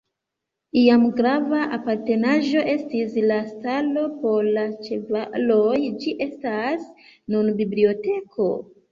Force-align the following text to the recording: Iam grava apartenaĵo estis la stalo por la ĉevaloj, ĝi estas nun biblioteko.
Iam 0.83 1.01
grava 1.17 1.57
apartenaĵo 1.75 2.63
estis 2.71 3.17
la 3.31 3.37
stalo 3.49 4.05
por 4.23 4.47
la 4.55 4.63
ĉevaloj, 4.87 5.75
ĝi 6.05 6.15
estas 6.27 6.87
nun 7.35 7.53
biblioteko. 7.61 8.49